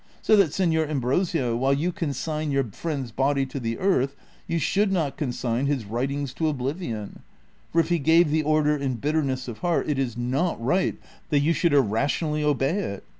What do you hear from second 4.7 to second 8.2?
not consign his writings to oblivion, for if he